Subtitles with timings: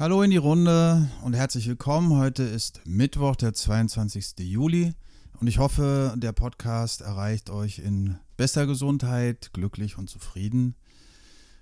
[0.00, 2.16] Hallo in die Runde und herzlich willkommen.
[2.16, 4.32] Heute ist Mittwoch, der 22.
[4.38, 4.94] Juli
[5.38, 10.74] und ich hoffe, der Podcast erreicht euch in bester Gesundheit, glücklich und zufrieden.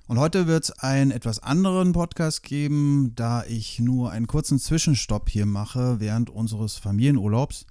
[0.07, 5.29] Und heute wird es einen etwas anderen Podcast geben, da ich nur einen kurzen Zwischenstopp
[5.29, 7.67] hier mache während unseres Familienurlaubs.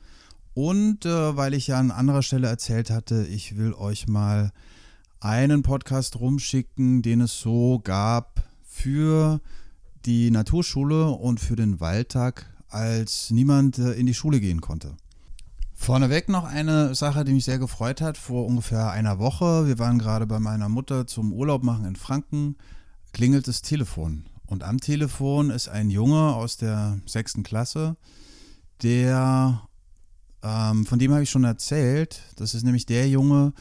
[0.54, 4.52] Und äh, weil ich ja an anderer Stelle erzählt hatte, ich will euch mal
[5.22, 9.40] einen Podcast rumschicken, den es so gab für
[10.08, 14.96] die Naturschule und für den Waldtag, als niemand äh, in die Schule gehen konnte.
[15.74, 18.18] Vorneweg noch eine Sache, die mich sehr gefreut hat.
[18.18, 22.56] Vor ungefähr einer Woche, wir waren gerade bei meiner Mutter zum Urlaub machen in Franken,
[23.14, 24.26] klingelt das Telefon.
[24.48, 27.98] Und am Telefon ist ein Junge aus der sechsten Klasse,
[28.82, 29.62] der,
[30.42, 33.54] ähm, von dem habe ich schon erzählt, das ist nämlich der Junge,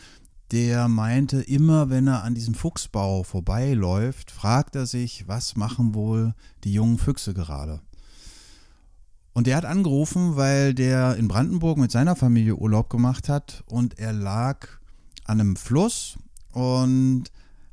[0.52, 6.34] der meinte, immer wenn er an diesem Fuchsbau vorbeiläuft, fragt er sich, was machen wohl
[6.64, 7.80] die jungen Füchse gerade.
[9.32, 13.98] Und der hat angerufen, weil der in Brandenburg mit seiner Familie Urlaub gemacht hat und
[13.98, 14.66] er lag
[15.24, 16.16] an einem Fluss
[16.52, 17.24] und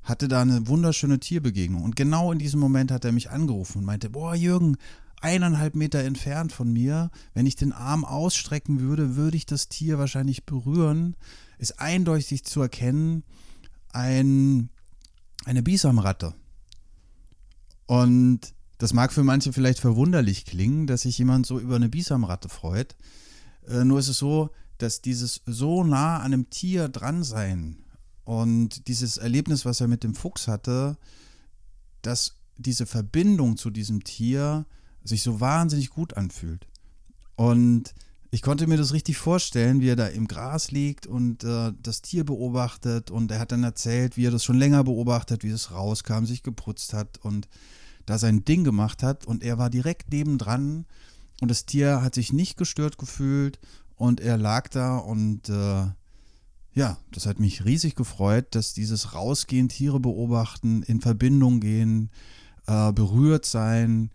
[0.02, 1.84] hatte da eine wunderschöne Tierbegegnung.
[1.84, 4.76] Und genau in diesem Moment hat er mich angerufen und meinte, boah Jürgen,
[5.22, 9.98] eineinhalb Meter entfernt von mir, wenn ich den Arm ausstrecken würde, würde ich das Tier
[9.98, 11.16] wahrscheinlich berühren
[11.64, 13.24] ist eindeutig zu erkennen
[13.90, 14.70] ein,
[15.46, 16.36] eine Bisamratte.
[17.86, 18.42] Und
[18.78, 22.96] das mag für manche vielleicht verwunderlich klingen, dass sich jemand so über eine Bisamratte freut.
[23.68, 27.78] Äh, nur ist es so, dass dieses so nah an einem Tier dran sein
[28.26, 30.98] und dieses Erlebnis, was er mit dem Fuchs hatte,
[32.02, 34.66] dass diese Verbindung zu diesem Tier
[35.04, 36.68] sich so wahnsinnig gut anfühlt.
[37.36, 37.94] Und
[38.34, 42.02] ich konnte mir das richtig vorstellen, wie er da im Gras liegt und äh, das
[42.02, 43.12] Tier beobachtet.
[43.12, 46.42] Und er hat dann erzählt, wie er das schon länger beobachtet, wie es rauskam, sich
[46.42, 47.48] geputzt hat und
[48.08, 49.28] da sein Ding gemacht hat.
[49.28, 50.88] Und er war direkt nebendran
[51.42, 53.60] und das Tier hat sich nicht gestört gefühlt
[53.98, 55.86] und er lag da und äh,
[56.74, 62.10] ja, das hat mich riesig gefreut, dass dieses Rausgehen, Tiere beobachten, in Verbindung gehen,
[62.66, 64.10] äh, berührt sein,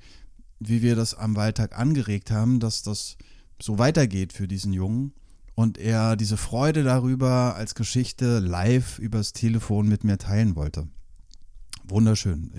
[0.59, 3.17] wie wir das am Waldtag angeregt haben, dass das
[3.61, 5.13] so weitergeht für diesen Jungen
[5.55, 10.89] und er diese Freude darüber als Geschichte live übers Telefon mit mir teilen wollte.
[11.85, 12.53] Wunderschön.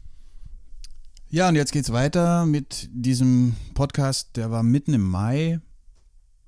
[1.30, 5.62] Ja, und jetzt geht's weiter mit diesem Podcast, der war mitten im Mai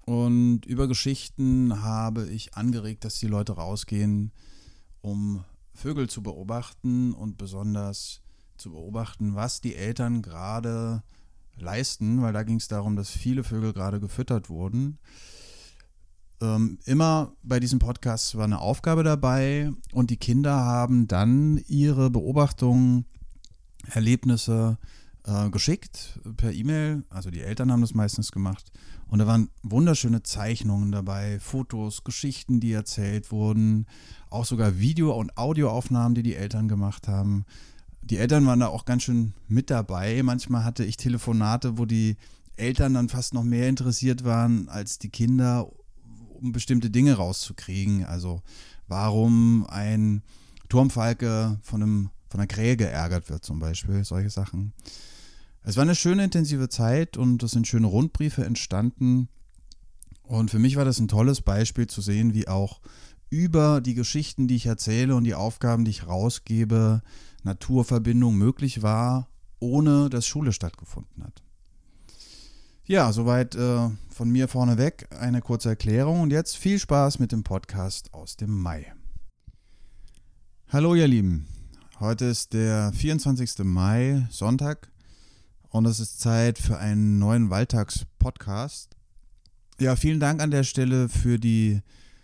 [0.05, 4.31] und über Geschichten habe ich angeregt, dass die Leute rausgehen,
[5.01, 8.21] um Vögel zu beobachten und besonders
[8.57, 11.03] zu beobachten, was die Eltern gerade
[11.61, 14.97] leisten, weil da ging es darum, dass viele Vögel gerade gefüttert wurden.
[16.41, 22.09] Ähm, immer bei diesem Podcast war eine Aufgabe dabei und die Kinder haben dann ihre
[22.09, 23.05] Beobachtungen,
[23.87, 24.77] Erlebnisse
[25.25, 27.03] äh, geschickt per E-Mail.
[27.09, 28.71] Also die Eltern haben das meistens gemacht.
[29.07, 33.85] Und da waren wunderschöne Zeichnungen dabei, Fotos, Geschichten, die erzählt wurden,
[34.29, 37.45] auch sogar Video- und Audioaufnahmen, die die Eltern gemacht haben
[38.01, 40.21] die Eltern waren da auch ganz schön mit dabei.
[40.23, 42.17] Manchmal hatte ich Telefonate, wo die
[42.55, 45.71] Eltern dann fast noch mehr interessiert waren als die Kinder,
[46.39, 48.05] um bestimmte Dinge rauszukriegen.
[48.05, 48.41] Also
[48.87, 50.23] warum ein
[50.69, 54.73] Turmfalke von, einem, von einer Krähe geärgert wird zum Beispiel, solche Sachen.
[55.63, 59.29] Es war eine schöne intensive Zeit und es sind schöne Rundbriefe entstanden.
[60.23, 62.79] Und für mich war das ein tolles Beispiel zu sehen, wie auch
[63.31, 67.01] über die Geschichten, die ich erzähle und die Aufgaben, die ich rausgebe,
[67.43, 71.41] Naturverbindung möglich war, ohne dass Schule stattgefunden hat.
[72.85, 77.43] Ja, soweit äh, von mir vorneweg eine kurze Erklärung und jetzt viel Spaß mit dem
[77.43, 78.93] Podcast aus dem Mai.
[80.67, 81.47] Hallo ihr Lieben,
[82.01, 83.59] heute ist der 24.
[83.63, 84.91] Mai, Sonntag
[85.69, 88.97] und es ist Zeit für einen neuen Waldtags-Podcast.
[89.79, 91.81] Ja, vielen Dank an der Stelle für die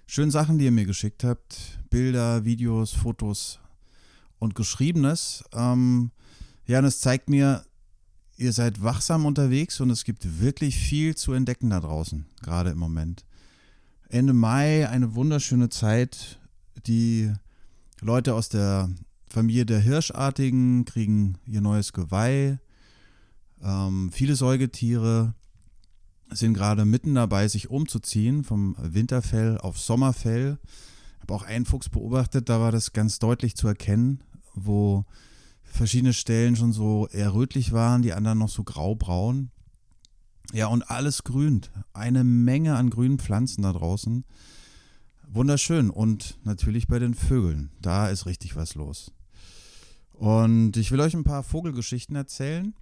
[0.08, 1.80] schönen Sachen, die ihr mir geschickt habt.
[1.90, 3.60] Bilder, Videos, Fotos,
[4.40, 5.44] und Geschriebenes.
[5.54, 6.12] Ähm,
[6.66, 7.64] ja, und es zeigt mir,
[8.38, 12.78] ihr seid wachsam unterwegs und es gibt wirklich viel zu entdecken da draußen, gerade im
[12.78, 13.26] Moment.
[14.10, 16.40] Ende Mai eine wunderschöne Zeit.
[16.86, 17.32] Die
[18.00, 18.90] Leute aus der
[19.30, 22.60] Familie der Hirschartigen kriegen ihr neues Geweih.
[23.62, 25.34] Ähm, viele Säugetiere
[26.32, 30.58] sind gerade mitten dabei, sich umzuziehen vom Winterfell auf Sommerfell.
[31.16, 34.24] Ich habe auch einen Fuchs beobachtet, da war das ganz deutlich zu erkennen
[34.66, 35.06] wo
[35.64, 39.52] verschiedene Stellen schon so eher rötlich waren, die anderen noch so graubraun.
[40.54, 41.72] Ja, und alles grünt.
[41.94, 44.24] Eine Menge an grünen Pflanzen da draußen.
[45.28, 45.90] Wunderschön.
[45.90, 47.72] Und natürlich bei den Vögeln.
[47.82, 49.12] Da ist richtig was los.
[50.14, 52.74] Und ich will euch ein paar Vogelgeschichten erzählen.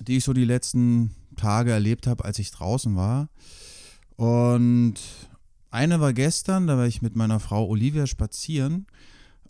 [0.00, 3.28] Die ich so die letzten Tage erlebt habe, als ich draußen war.
[4.16, 4.94] Und
[5.70, 8.86] eine war gestern, da war ich mit meiner Frau Olivia spazieren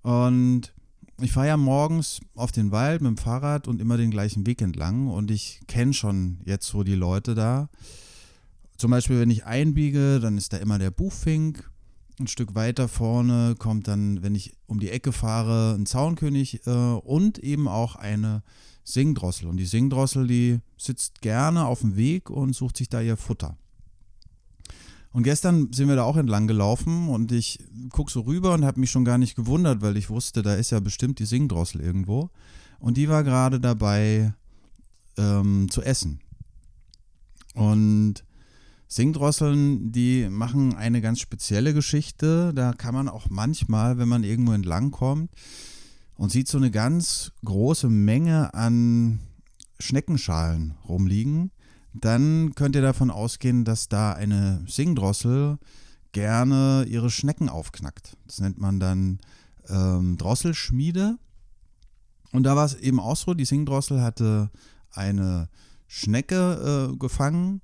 [0.02, 0.72] und
[1.20, 4.62] ich fahre ja morgens auf den Wald mit dem Fahrrad und immer den gleichen Weg
[4.62, 7.68] entlang und ich kenne schon jetzt so die Leute da.
[8.76, 11.70] Zum Beispiel, wenn ich einbiege, dann ist da immer der Buchfink.
[12.18, 16.70] Ein Stück weiter vorne kommt dann, wenn ich um die Ecke fahre, ein Zaunkönig äh,
[16.70, 18.42] und eben auch eine
[18.84, 19.48] Singdrossel.
[19.48, 23.56] Und die Singdrossel, die sitzt gerne auf dem Weg und sucht sich da ihr Futter.
[25.12, 27.58] Und gestern sind wir da auch entlang gelaufen und ich
[27.90, 30.70] gucke so rüber und habe mich schon gar nicht gewundert, weil ich wusste, da ist
[30.70, 32.30] ja bestimmt die Singdrossel irgendwo.
[32.78, 34.32] Und die war gerade dabei
[35.16, 36.20] ähm, zu essen.
[37.54, 38.24] Und
[38.86, 42.52] Singdrosseln, die machen eine ganz spezielle Geschichte.
[42.54, 45.30] Da kann man auch manchmal, wenn man irgendwo entlang kommt
[46.20, 49.20] und sieht so eine ganz große Menge an
[49.78, 51.50] Schneckenschalen rumliegen,
[51.94, 55.56] dann könnt ihr davon ausgehen, dass da eine Singdrossel
[56.12, 58.18] gerne ihre Schnecken aufknackt.
[58.26, 59.20] Das nennt man dann
[59.70, 61.16] ähm, Drosselschmiede.
[62.32, 64.50] Und da war es eben auch so, die Singdrossel hatte
[64.92, 65.48] eine
[65.86, 67.62] Schnecke äh, gefangen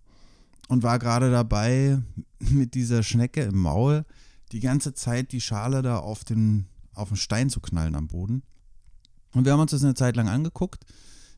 [0.69, 2.01] und war gerade dabei,
[2.39, 4.07] mit dieser Schnecke im Maul
[4.53, 8.43] die ganze Zeit die Schale da auf den, auf den Stein zu knallen am Boden.
[9.33, 10.85] Und wir haben uns das eine Zeit lang angeguckt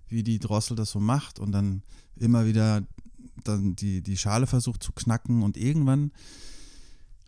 [0.08, 1.82] wie die Drossel das so macht und dann
[2.16, 2.87] immer wieder
[3.44, 6.12] dann die, die Schale versucht zu knacken und irgendwann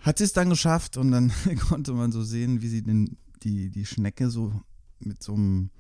[0.01, 1.33] hat sie es dann geschafft und dann
[1.69, 4.53] konnte man so sehen, wie sie den, die, die Schnecke so
[4.99, 5.71] mit so einem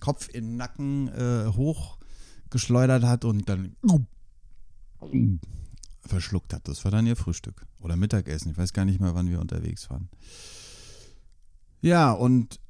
[0.00, 3.76] Kopf in den Nacken äh, hochgeschleudert hat und dann
[6.06, 6.66] verschluckt hat.
[6.66, 8.50] Das war dann ihr Frühstück oder Mittagessen.
[8.50, 10.08] Ich weiß gar nicht mehr, wann wir unterwegs waren.
[11.82, 12.60] Ja, und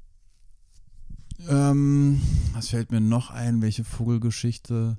[1.49, 2.21] ähm,
[2.53, 3.61] was fällt mir noch ein?
[3.61, 4.97] Welche Vogelgeschichte?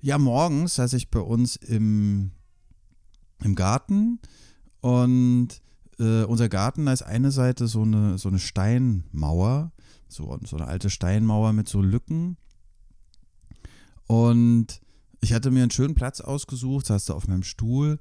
[0.00, 2.32] Ja, morgens saß ich bei uns im,
[3.42, 4.20] im Garten
[4.80, 5.48] und
[5.98, 9.72] äh, unser Garten, da ist eine Seite so eine, so eine Steinmauer,
[10.08, 12.36] so, so eine alte Steinmauer mit so Lücken.
[14.06, 14.80] Und
[15.20, 17.98] ich hatte mir einen schönen Platz ausgesucht, saß da auf meinem Stuhl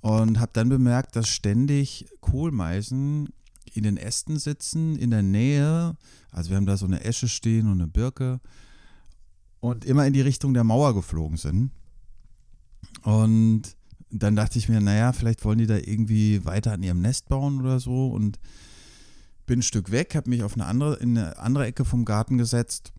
[0.00, 3.30] und habe dann bemerkt, dass ständig Kohlmeisen
[3.74, 5.96] in den Ästen sitzen, in der Nähe.
[6.30, 8.40] Also wir haben da so eine Esche stehen und eine Birke
[9.60, 11.70] und immer in die Richtung der Mauer geflogen sind.
[13.02, 13.62] Und
[14.10, 17.60] dann dachte ich mir, naja, vielleicht wollen die da irgendwie weiter an ihrem Nest bauen
[17.60, 18.38] oder so und
[19.46, 22.38] bin ein Stück weg, habe mich auf eine andere, in eine andere Ecke vom Garten
[22.38, 22.92] gesetzt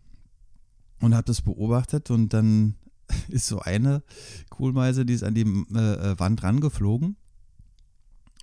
[1.00, 2.76] und habe das beobachtet und dann
[3.28, 4.04] ist so eine
[4.50, 7.16] Kohlmeise, die ist an die äh, Wand rangeflogen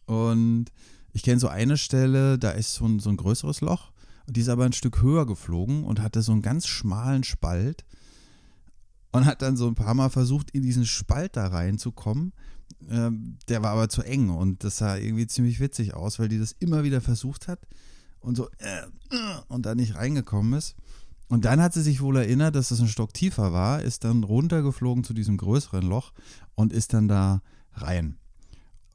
[0.07, 0.67] und
[1.13, 3.91] ich kenne so eine Stelle, da ist so ein, so ein größeres Loch
[4.31, 7.85] die ist aber ein Stück höher geflogen und hatte so einen ganz schmalen Spalt
[9.13, 12.33] und hat dann so ein paar Mal versucht, in diesen Spalt da reinzukommen.
[12.89, 16.39] Ähm, der war aber zu eng und das sah irgendwie ziemlich witzig aus, weil die
[16.39, 17.61] das immer wieder versucht hat
[18.21, 20.77] und so äh, äh, und da nicht reingekommen ist.
[21.29, 24.25] Und dann hat sie sich wohl erinnert, dass das ein Stock tiefer war, ist dann
[24.25, 26.13] runtergeflogen zu diesem größeren Loch
[26.55, 27.43] und ist dann da
[27.73, 28.20] rein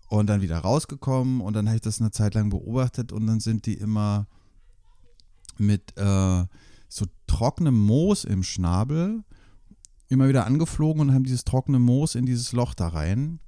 [0.08, 3.40] und dann wieder rausgekommen und dann habe ich das eine Zeit lang beobachtet und dann
[3.40, 4.28] sind die immer
[5.58, 6.46] mit äh,
[6.88, 9.24] so trockenem Moos im Schnabel
[10.08, 13.40] immer wieder angeflogen und haben dieses trockene Moos in dieses Loch da rein.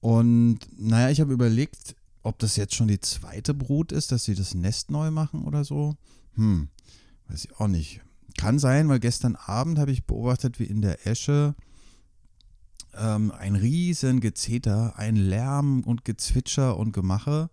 [0.00, 4.34] Und naja, ich habe überlegt, ob das jetzt schon die zweite Brut ist, dass sie
[4.34, 5.96] das Nest neu machen oder so.
[6.34, 6.68] Hm,
[7.28, 8.00] weiß ich auch nicht.
[8.38, 11.54] Kann sein, weil gestern Abend habe ich beobachtet, wie in der Esche
[12.96, 17.50] ähm, ein riesen Gezeter, ein Lärm und Gezwitscher und Gemache.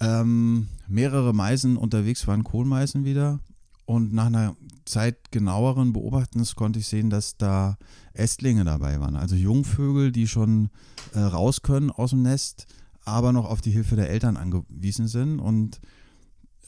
[0.00, 3.40] Ähm, mehrere Meisen unterwegs waren Kohlmeisen wieder.
[3.84, 7.76] Und nach einer Zeit genaueren Beobachtens konnte ich sehen, dass da
[8.12, 9.16] Ästlinge dabei waren.
[9.16, 10.70] Also Jungvögel, die schon
[11.12, 12.66] äh, raus können aus dem Nest,
[13.04, 15.40] aber noch auf die Hilfe der Eltern angewiesen sind.
[15.40, 15.80] Und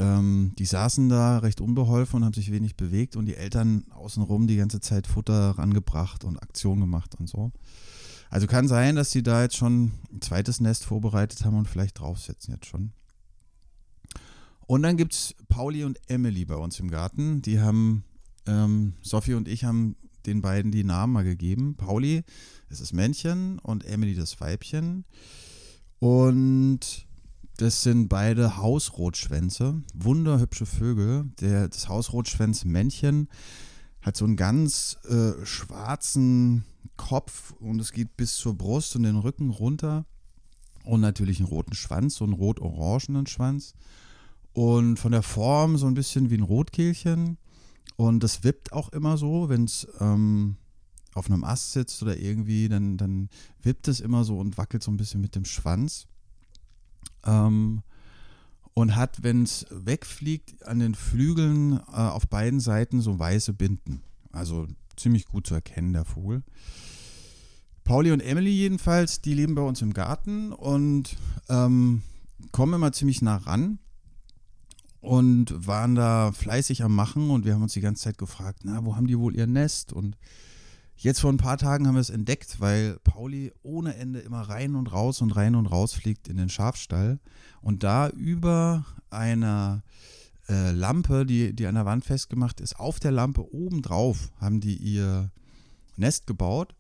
[0.03, 4.49] ähm, die saßen da recht unbeholfen und haben sich wenig bewegt und die Eltern außenrum
[4.49, 7.53] die ganze Zeit Futter rangebracht und Aktion gemacht und so.
[8.29, 12.01] Also kann sein, dass sie da jetzt schon ein zweites Nest vorbereitet haben und vielleicht
[12.01, 12.93] draufsetzen jetzt schon.
[14.67, 17.41] Und dann gibt es Pauli und Emily bei uns im Garten.
[17.43, 18.05] Die haben,
[18.47, 21.77] ähm, Sophie und ich haben den beiden die Namen mal gegeben.
[21.77, 22.25] Pauli
[22.71, 25.05] ist das Männchen und Emily das Weibchen.
[26.01, 27.07] Und
[27.57, 31.31] das sind beide Hausrotschwänze, wunderhübsche Vögel.
[31.41, 33.29] Der, das Hausrotschwänz-Männchen
[34.01, 36.65] hat so einen ganz äh, schwarzen
[36.97, 40.07] Kopf und es geht bis zur Brust und den Rücken runter.
[40.85, 43.75] Und natürlich einen roten Schwanz, so einen rot-orangenen Schwanz.
[44.53, 47.39] Und von der Form so ein bisschen wie ein Rotkehlchen.
[47.97, 50.57] Und das wippt auch immer so, wenn es ähm,
[51.15, 53.29] auf einem Ast sitzt oder irgendwie, dann, dann
[53.63, 56.07] wippt es immer so und wackelt so ein bisschen mit dem Schwanz.
[57.25, 57.83] Ähm,
[58.75, 64.03] und hat, wenn es wegfliegt, an den Flügeln äh, auf beiden Seiten so weiße Binden.
[64.33, 64.67] Also
[64.97, 66.43] ziemlich gut zu erkennen, der Vogel.
[67.85, 71.17] Pauli und Emily jedenfalls, die leben bei uns im Garten und
[71.49, 72.03] ähm,
[72.53, 73.79] kommen immer ziemlich nah ran
[75.01, 78.85] und waren da fleißig am Machen und wir haben uns die ganze Zeit gefragt, na,
[78.85, 79.93] wo haben die wohl ihr Nest?
[79.93, 80.17] Und
[81.03, 84.75] jetzt vor ein paar Tagen haben wir es entdeckt, weil Pauli ohne Ende immer rein
[84.75, 87.19] und raus und rein und raus fliegt in den Schafstall
[87.61, 89.83] und da über einer
[90.49, 94.77] äh, Lampe, die, die an der Wand festgemacht ist, auf der Lampe obendrauf haben die
[94.77, 95.31] ihr
[95.97, 96.75] Nest gebaut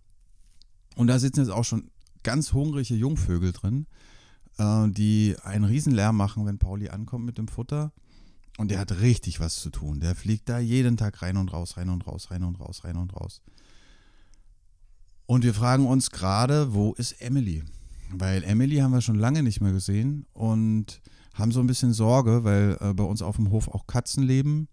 [0.96, 1.90] und da sitzen jetzt auch schon
[2.22, 3.86] ganz hungrige Jungvögel drin,
[4.58, 7.92] äh, die einen Riesenlärm machen, wenn Pauli ankommt mit dem Futter.
[8.58, 10.00] Und der hat richtig was zu tun.
[10.00, 12.96] Der fliegt da jeden Tag rein und raus, rein und raus, rein und raus, rein
[12.96, 13.40] und raus.
[13.46, 13.71] Und
[15.40, 17.62] wir fragen uns gerade, wo ist Emily?
[18.12, 21.00] Weil Emily haben wir schon lange nicht mehr gesehen und
[21.34, 24.68] haben so ein bisschen Sorge, weil äh, bei uns auf dem Hof auch Katzen leben.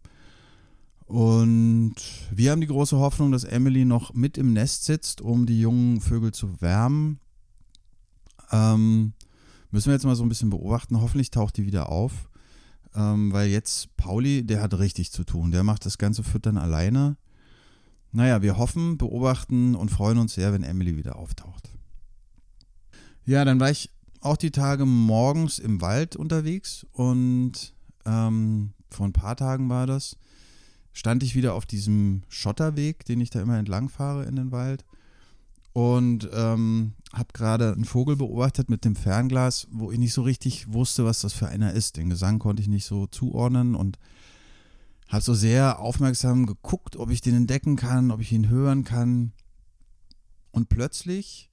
[1.05, 1.95] Und
[2.31, 6.01] wir haben die große Hoffnung, dass Emily noch mit im Nest sitzt, um die jungen
[6.01, 7.19] Vögel zu wärmen.
[8.51, 9.13] Ähm,
[9.71, 10.99] müssen wir jetzt mal so ein bisschen beobachten.
[10.99, 12.29] Hoffentlich taucht die wieder auf
[12.95, 15.51] ähm, weil jetzt Pauli, der hat richtig zu tun.
[15.51, 17.17] Der macht das ganze Füttern alleine.
[18.11, 21.69] Naja, wir hoffen, beobachten und freuen uns sehr, wenn Emily wieder auftaucht.
[23.25, 27.73] Ja, dann war ich auch die Tage morgens im Wald unterwegs und
[28.05, 30.17] ähm, vor ein paar Tagen war das,
[30.93, 34.83] stand ich wieder auf diesem Schotterweg, den ich da immer entlang fahre in den Wald
[35.73, 40.73] und ähm, habe gerade einen Vogel beobachtet mit dem Fernglas, wo ich nicht so richtig
[40.73, 41.97] wusste, was das für einer ist.
[41.97, 43.97] Den Gesang konnte ich nicht so zuordnen und
[45.09, 49.33] habe so sehr aufmerksam geguckt, ob ich den entdecken kann, ob ich ihn hören kann.
[50.51, 51.49] Und plötzlich,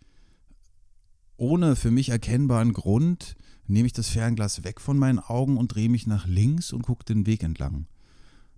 [1.36, 3.34] ohne für mich erkennbaren Grund,
[3.66, 7.04] nehme ich das Fernglas weg von meinen Augen und drehe mich nach links und gucke
[7.04, 7.86] den Weg entlang.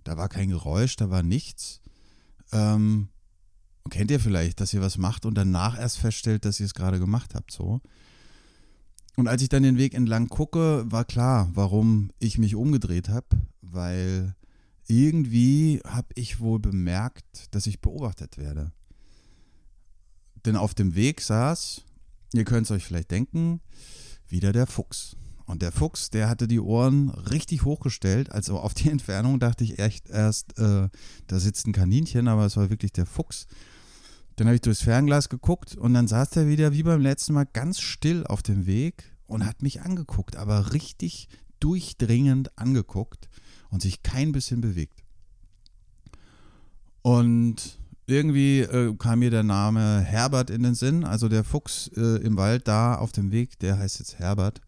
[0.03, 1.81] Da war kein Geräusch, da war nichts.
[2.51, 3.07] Ähm,
[3.89, 6.99] kennt ihr vielleicht, dass ihr was macht und danach erst feststellt, dass ihr es gerade
[6.99, 7.81] gemacht habt, so.
[9.15, 13.27] Und als ich dann den Weg entlang gucke, war klar, warum ich mich umgedreht habe,
[13.61, 14.35] weil
[14.89, 18.71] irgendwie habe ich wohl bemerkt, dass ich beobachtet werde.
[20.45, 21.83] Denn auf dem Weg saß,
[22.33, 23.61] ihr könnt es euch vielleicht denken,
[24.27, 25.15] wieder der Fuchs.
[25.45, 28.31] Und der Fuchs, der hatte die Ohren richtig hochgestellt.
[28.31, 30.89] Also auf die Entfernung dachte ich echt erst, äh,
[31.27, 33.45] da sitzt ein Kaninchen, aber es war wirklich der Fuchs.
[34.37, 37.45] Dann habe ich durchs Fernglas geguckt und dann saß er wieder wie beim letzten Mal
[37.45, 41.27] ganz still auf dem Weg und hat mich angeguckt, aber richtig
[41.59, 43.29] durchdringend angeguckt
[43.69, 45.03] und sich kein bisschen bewegt.
[47.01, 52.17] Und irgendwie äh, kam mir der Name Herbert in den Sinn, also der Fuchs äh,
[52.23, 54.61] im Wald da auf dem Weg, der heißt jetzt Herbert.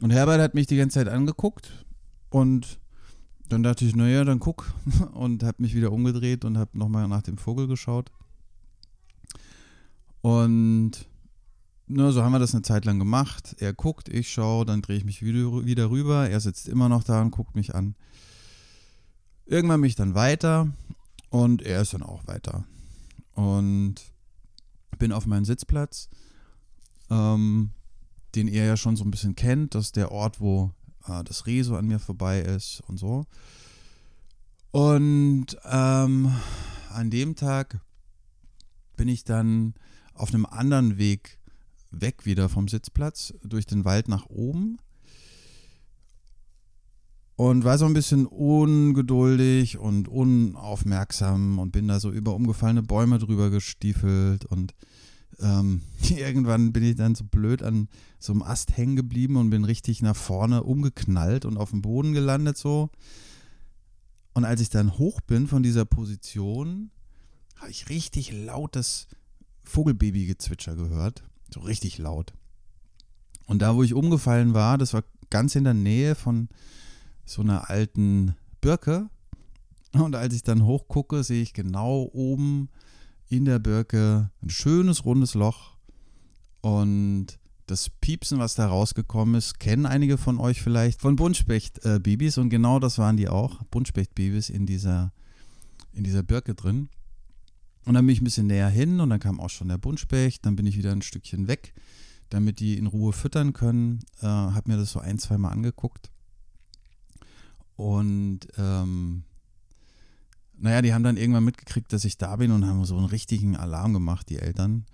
[0.00, 1.84] Und Herbert hat mich die ganze Zeit angeguckt
[2.30, 2.78] und
[3.48, 4.72] dann dachte ich, naja, dann guck
[5.12, 8.10] und habe mich wieder umgedreht und habe nochmal nach dem Vogel geschaut.
[10.20, 11.06] Und
[11.86, 13.56] ne, so haben wir das eine Zeit lang gemacht.
[13.58, 16.28] Er guckt, ich schaue, dann drehe ich mich wieder, rüber.
[16.28, 17.94] Er sitzt immer noch da und guckt mich an.
[19.46, 20.72] Irgendwann mich dann weiter
[21.30, 22.64] und er ist dann auch weiter.
[23.34, 23.96] Und
[24.98, 26.08] bin auf meinen Sitzplatz,
[27.10, 27.70] ähm,
[28.34, 29.74] den ihr ja schon so ein bisschen kennt.
[29.74, 30.70] Das ist der Ort, wo
[31.06, 33.26] äh, das Reh so an mir vorbei ist und so.
[34.70, 36.32] Und ähm,
[36.90, 37.80] an dem Tag
[38.96, 39.74] bin ich dann
[40.14, 41.38] auf einem anderen Weg
[41.92, 44.78] weg wieder vom Sitzplatz, durch den Wald nach oben.
[47.36, 53.18] Und war so ein bisschen ungeduldig und unaufmerksam und bin da so über umgefallene Bäume
[53.18, 54.74] drüber gestiefelt und
[55.40, 59.64] ähm, irgendwann bin ich dann so blöd an so einem Ast hängen geblieben und bin
[59.64, 62.90] richtig nach vorne umgeknallt und auf dem Boden gelandet so.
[64.34, 66.90] Und als ich dann hoch bin von dieser Position,
[67.56, 69.08] habe ich richtig lautes
[69.64, 71.22] Vogelbaby-Gezwitscher gehört.
[71.52, 72.32] So richtig laut.
[73.46, 76.48] Und da, wo ich umgefallen war, das war ganz in der Nähe von
[77.24, 79.08] so einer alten Birke.
[79.92, 82.70] Und als ich dann hochgucke, sehe ich genau oben
[83.28, 85.76] in der Birke ein schönes rundes Loch.
[86.60, 92.38] Und das Piepsen, was da rausgekommen ist, kennen einige von euch vielleicht von Buntspecht-Babys.
[92.38, 93.62] Und genau das waren die auch.
[93.64, 95.12] Buntspecht-Babys in dieser,
[95.92, 96.88] in dieser Birke drin.
[97.84, 100.46] Und dann bin ich ein bisschen näher hin und dann kam auch schon der Buntspecht.
[100.46, 101.74] Dann bin ich wieder ein Stückchen weg,
[102.30, 104.00] damit die in Ruhe füttern können.
[104.20, 106.10] Äh, habe mir das so ein, zwei Mal angeguckt.
[107.76, 109.24] Und ähm,
[110.56, 113.56] naja, die haben dann irgendwann mitgekriegt, dass ich da bin und haben so einen richtigen
[113.56, 114.86] Alarm gemacht, die Eltern.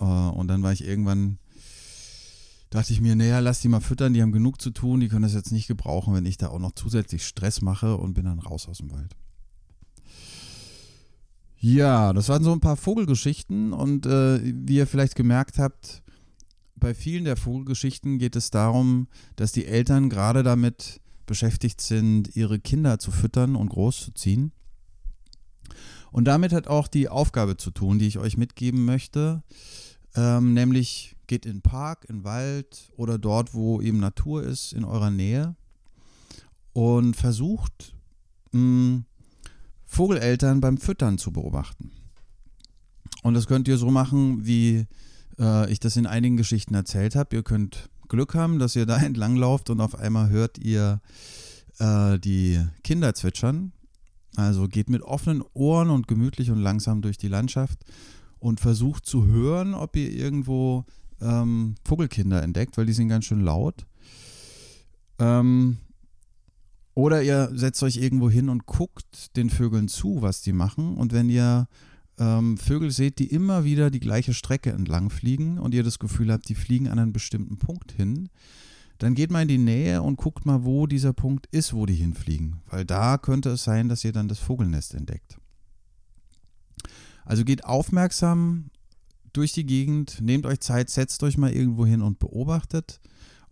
[0.00, 1.38] Äh, und dann war ich irgendwann,
[2.70, 5.22] dachte ich mir, naja, lass die mal füttern, die haben genug zu tun, die können
[5.22, 8.40] das jetzt nicht gebrauchen, wenn ich da auch noch zusätzlich Stress mache und bin dann
[8.40, 9.14] raus aus dem Wald.
[11.58, 16.02] Ja, das waren so ein paar Vogelgeschichten und äh, wie ihr vielleicht gemerkt habt,
[16.76, 22.60] bei vielen der Vogelgeschichten geht es darum, dass die Eltern gerade damit beschäftigt sind, ihre
[22.60, 24.52] Kinder zu füttern und großzuziehen.
[26.12, 29.42] Und damit hat auch die Aufgabe zu tun, die ich euch mitgeben möchte,
[30.14, 34.72] ähm, nämlich geht in den Park, in den Wald oder dort, wo eben Natur ist,
[34.72, 35.56] in eurer Nähe
[36.72, 37.94] und versucht,
[38.52, 39.04] mh, hm,
[39.86, 41.92] Vogeleltern beim Füttern zu beobachten.
[43.22, 44.86] Und das könnt ihr so machen, wie
[45.38, 47.36] äh, ich das in einigen Geschichten erzählt habe.
[47.36, 51.00] Ihr könnt Glück haben, dass ihr da entlang lauft und auf einmal hört ihr
[51.78, 53.72] äh, die Kinder zwitschern.
[54.36, 57.78] Also geht mit offenen Ohren und gemütlich und langsam durch die Landschaft
[58.38, 60.84] und versucht zu hören, ob ihr irgendwo
[61.22, 63.86] ähm, Vogelkinder entdeckt, weil die sind ganz schön laut.
[65.18, 65.78] Ähm,
[66.96, 70.96] oder ihr setzt euch irgendwo hin und guckt den Vögeln zu, was die machen.
[70.96, 71.68] Und wenn ihr
[72.18, 76.32] ähm, Vögel seht, die immer wieder die gleiche Strecke entlang fliegen und ihr das Gefühl
[76.32, 78.30] habt, die fliegen an einen bestimmten Punkt hin,
[78.96, 81.94] dann geht mal in die Nähe und guckt mal, wo dieser Punkt ist, wo die
[81.94, 82.62] hinfliegen.
[82.70, 85.36] Weil da könnte es sein, dass ihr dann das Vogelnest entdeckt.
[87.26, 88.70] Also geht aufmerksam
[89.34, 93.00] durch die Gegend, nehmt euch Zeit, setzt euch mal irgendwo hin und beobachtet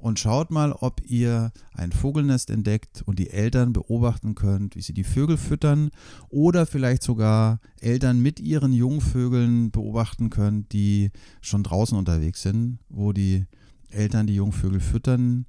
[0.05, 4.93] und schaut mal, ob ihr ein Vogelnest entdeckt und die Eltern beobachten könnt, wie sie
[4.93, 5.89] die Vögel füttern
[6.29, 13.15] oder vielleicht sogar Eltern mit ihren Jungvögeln beobachten könnt, die schon draußen unterwegs sind, wo
[13.15, 13.47] die
[13.89, 15.47] Eltern die Jungvögel füttern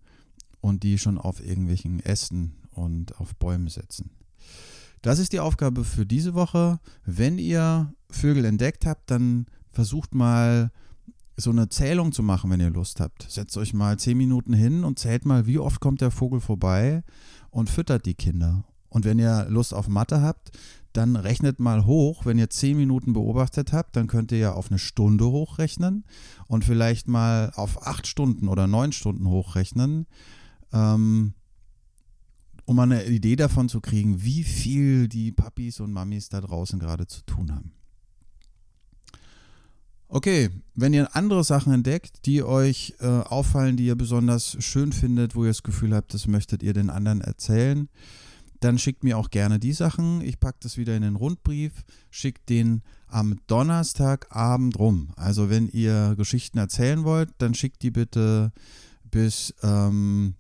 [0.61, 4.11] und die schon auf irgendwelchen Ästen und auf Bäumen setzen.
[5.01, 6.79] Das ist die Aufgabe für diese Woche.
[7.03, 10.71] Wenn ihr Vögel entdeckt habt, dann versucht mal
[11.37, 13.25] so eine Zählung zu machen, wenn ihr Lust habt.
[13.29, 17.03] Setzt euch mal zehn Minuten hin und zählt mal, wie oft kommt der Vogel vorbei
[17.49, 18.63] und füttert die Kinder.
[18.89, 20.51] Und wenn ihr Lust auf Mathe habt,
[20.93, 22.25] dann rechnet mal hoch.
[22.25, 26.05] Wenn ihr zehn Minuten beobachtet habt, dann könnt ihr ja auf eine Stunde hochrechnen
[26.47, 30.07] und vielleicht mal auf acht Stunden oder neun Stunden hochrechnen,
[30.71, 31.33] ähm,
[32.63, 37.05] um eine Idee davon zu kriegen, wie viel die Papis und Mamis da draußen gerade
[37.07, 37.73] zu tun haben.
[40.07, 45.35] Okay, wenn ihr andere Sachen entdeckt, die euch äh, auffallen, die ihr besonders schön findet,
[45.35, 47.89] wo ihr das Gefühl habt, das möchtet ihr den anderen erzählen,
[48.59, 50.21] dann schickt mir auch gerne die Sachen.
[50.21, 55.09] Ich packe das wieder in den Rundbrief, schickt den am Donnerstagabend rum.
[55.15, 58.51] Also wenn ihr Geschichten erzählen wollt, dann schickt die bitte
[59.03, 60.35] bis ähm,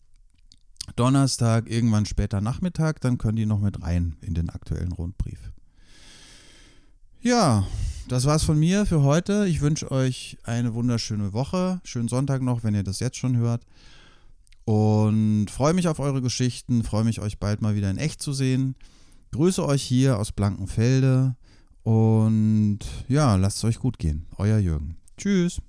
[0.95, 5.51] Donnerstag, irgendwann später Nachmittag, dann können die noch mit rein in den aktuellen Rundbrief.
[7.25, 7.65] Ja,
[8.07, 9.47] das war's von mir für heute.
[9.47, 11.81] Ich wünsche euch eine wunderschöne Woche.
[11.83, 13.65] Schönen Sonntag noch, wenn ihr das jetzt schon hört.
[14.63, 18.31] Und freue mich auf eure Geschichten, freue mich, euch bald mal wieder in echt zu
[18.31, 18.75] sehen.
[19.31, 21.35] Grüße euch hier aus Blankenfelde
[21.81, 24.27] und ja, lasst es euch gut gehen.
[24.37, 24.95] Euer Jürgen.
[25.17, 25.63] Tschüss.